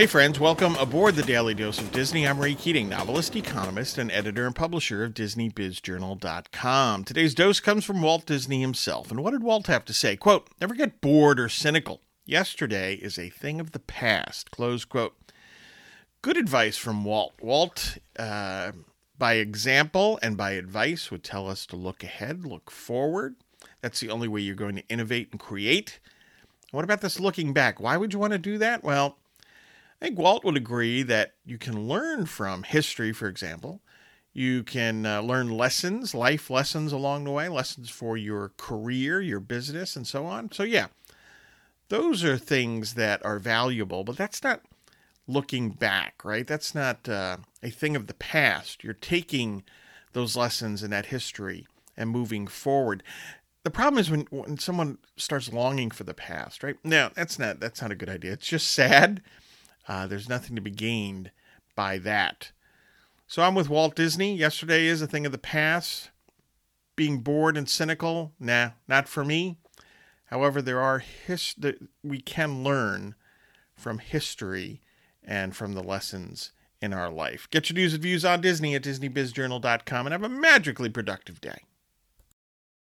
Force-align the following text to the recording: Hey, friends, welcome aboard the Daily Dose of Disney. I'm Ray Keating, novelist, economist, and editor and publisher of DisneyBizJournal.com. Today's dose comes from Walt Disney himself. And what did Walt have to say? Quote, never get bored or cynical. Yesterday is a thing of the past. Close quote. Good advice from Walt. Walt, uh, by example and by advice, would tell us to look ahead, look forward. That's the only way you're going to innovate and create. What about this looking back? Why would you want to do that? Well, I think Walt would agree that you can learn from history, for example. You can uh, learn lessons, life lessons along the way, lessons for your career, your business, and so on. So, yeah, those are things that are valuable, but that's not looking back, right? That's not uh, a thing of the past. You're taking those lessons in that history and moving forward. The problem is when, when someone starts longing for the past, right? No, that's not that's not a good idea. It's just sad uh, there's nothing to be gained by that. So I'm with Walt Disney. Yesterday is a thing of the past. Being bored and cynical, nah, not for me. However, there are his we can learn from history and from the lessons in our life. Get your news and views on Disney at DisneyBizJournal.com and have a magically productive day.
Hey, 0.00 0.06
friends, 0.06 0.40
welcome 0.40 0.76
aboard 0.76 1.14
the 1.14 1.22
Daily 1.22 1.52
Dose 1.52 1.78
of 1.78 1.92
Disney. 1.92 2.26
I'm 2.26 2.40
Ray 2.40 2.54
Keating, 2.54 2.88
novelist, 2.88 3.36
economist, 3.36 3.98
and 3.98 4.10
editor 4.10 4.46
and 4.46 4.56
publisher 4.56 5.04
of 5.04 5.12
DisneyBizJournal.com. 5.12 7.04
Today's 7.04 7.34
dose 7.34 7.60
comes 7.60 7.84
from 7.84 8.00
Walt 8.00 8.24
Disney 8.24 8.62
himself. 8.62 9.10
And 9.10 9.22
what 9.22 9.32
did 9.32 9.42
Walt 9.42 9.66
have 9.66 9.84
to 9.84 9.92
say? 9.92 10.16
Quote, 10.16 10.48
never 10.58 10.74
get 10.74 11.02
bored 11.02 11.38
or 11.38 11.50
cynical. 11.50 12.00
Yesterday 12.24 12.94
is 12.94 13.18
a 13.18 13.28
thing 13.28 13.60
of 13.60 13.72
the 13.72 13.78
past. 13.78 14.50
Close 14.50 14.86
quote. 14.86 15.18
Good 16.22 16.38
advice 16.38 16.78
from 16.78 17.04
Walt. 17.04 17.34
Walt, 17.42 17.98
uh, 18.18 18.72
by 19.18 19.34
example 19.34 20.18
and 20.22 20.34
by 20.34 20.52
advice, 20.52 21.10
would 21.10 21.22
tell 21.22 21.46
us 21.46 21.66
to 21.66 21.76
look 21.76 22.02
ahead, 22.02 22.46
look 22.46 22.70
forward. 22.70 23.36
That's 23.82 24.00
the 24.00 24.08
only 24.08 24.28
way 24.28 24.40
you're 24.40 24.54
going 24.54 24.76
to 24.76 24.88
innovate 24.88 25.28
and 25.30 25.38
create. 25.38 26.00
What 26.70 26.84
about 26.84 27.02
this 27.02 27.20
looking 27.20 27.52
back? 27.52 27.80
Why 27.80 27.98
would 27.98 28.14
you 28.14 28.18
want 28.18 28.32
to 28.32 28.38
do 28.38 28.56
that? 28.56 28.82
Well, 28.82 29.18
I 30.00 30.06
think 30.06 30.18
Walt 30.18 30.44
would 30.44 30.56
agree 30.56 31.02
that 31.02 31.34
you 31.44 31.58
can 31.58 31.86
learn 31.86 32.26
from 32.26 32.62
history, 32.62 33.12
for 33.12 33.28
example. 33.28 33.80
You 34.32 34.62
can 34.62 35.04
uh, 35.04 35.20
learn 35.20 35.50
lessons, 35.50 36.14
life 36.14 36.48
lessons 36.48 36.92
along 36.92 37.24
the 37.24 37.32
way, 37.32 37.48
lessons 37.48 37.90
for 37.90 38.16
your 38.16 38.52
career, 38.56 39.20
your 39.20 39.40
business, 39.40 39.96
and 39.96 40.06
so 40.06 40.24
on. 40.24 40.52
So, 40.52 40.62
yeah, 40.62 40.86
those 41.88 42.24
are 42.24 42.38
things 42.38 42.94
that 42.94 43.24
are 43.26 43.38
valuable, 43.38 44.04
but 44.04 44.16
that's 44.16 44.42
not 44.42 44.62
looking 45.26 45.70
back, 45.70 46.24
right? 46.24 46.46
That's 46.46 46.74
not 46.74 47.08
uh, 47.08 47.38
a 47.62 47.70
thing 47.70 47.94
of 47.94 48.06
the 48.06 48.14
past. 48.14 48.82
You're 48.82 48.94
taking 48.94 49.64
those 50.12 50.36
lessons 50.36 50.82
in 50.82 50.90
that 50.90 51.06
history 51.06 51.66
and 51.96 52.08
moving 52.08 52.46
forward. 52.46 53.02
The 53.64 53.70
problem 53.70 54.00
is 54.00 54.10
when, 54.10 54.26
when 54.30 54.58
someone 54.58 54.98
starts 55.16 55.52
longing 55.52 55.90
for 55.90 56.04
the 56.04 56.14
past, 56.14 56.62
right? 56.62 56.76
No, 56.82 57.10
that's 57.14 57.38
not 57.38 57.60
that's 57.60 57.82
not 57.82 57.92
a 57.92 57.96
good 57.96 58.08
idea. 58.08 58.32
It's 58.32 58.46
just 58.46 58.70
sad 58.70 59.20
uh, 59.90 60.06
there's 60.06 60.28
nothing 60.28 60.54
to 60.54 60.62
be 60.62 60.70
gained 60.70 61.32
by 61.74 61.98
that. 61.98 62.52
So 63.26 63.42
I'm 63.42 63.56
with 63.56 63.68
Walt 63.68 63.96
Disney. 63.96 64.36
Yesterday 64.36 64.86
is 64.86 65.02
a 65.02 65.06
thing 65.08 65.26
of 65.26 65.32
the 65.32 65.38
past. 65.38 66.10
Being 66.94 67.18
bored 67.18 67.56
and 67.56 67.68
cynical, 67.68 68.32
nah, 68.38 68.70
not 68.86 69.08
for 69.08 69.24
me. 69.24 69.58
However, 70.26 70.62
there 70.62 70.80
are 70.80 71.00
his 71.00 71.56
we 72.04 72.20
can 72.20 72.62
learn 72.62 73.16
from 73.74 73.98
history 73.98 74.80
and 75.24 75.56
from 75.56 75.74
the 75.74 75.82
lessons 75.82 76.52
in 76.80 76.92
our 76.92 77.10
life. 77.10 77.48
Get 77.50 77.68
your 77.68 77.74
news 77.74 77.92
and 77.92 78.02
views 78.02 78.24
on 78.24 78.40
Disney 78.40 78.76
at 78.76 78.84
DisneyBizJournal.com 78.84 80.06
and 80.06 80.12
have 80.12 80.22
a 80.22 80.28
magically 80.28 80.88
productive 80.88 81.40
day. 81.40 81.64